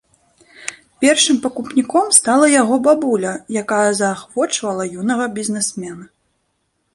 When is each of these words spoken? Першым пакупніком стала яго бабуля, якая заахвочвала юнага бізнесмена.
Першым 1.03 1.35
пакупніком 1.43 2.07
стала 2.19 2.47
яго 2.61 2.75
бабуля, 2.87 3.33
якая 3.61 3.91
заахвочвала 4.01 4.83
юнага 5.03 5.29
бізнесмена. 5.39 6.05